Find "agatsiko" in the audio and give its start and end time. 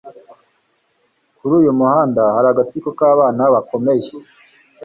2.49-2.89